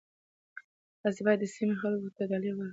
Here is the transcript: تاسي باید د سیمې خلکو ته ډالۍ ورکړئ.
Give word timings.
تاسي 1.01 1.21
باید 1.25 1.39
د 1.41 1.45
سیمې 1.55 1.75
خلکو 1.81 2.09
ته 2.15 2.21
ډالۍ 2.29 2.51
ورکړئ. 2.53 2.69